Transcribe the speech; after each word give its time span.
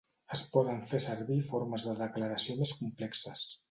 Es 0.35 0.41
poden 0.55 0.81
fer 0.93 1.03
servir 1.05 1.39
formes 1.51 1.87
de 1.91 1.97
declaració 2.03 2.61
més 2.65 2.77
complexes. 2.83 3.51